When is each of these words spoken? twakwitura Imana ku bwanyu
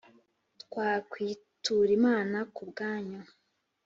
twakwitura 0.61 1.91
Imana 1.99 2.37
ku 2.55 2.61
bwanyu 2.69 3.19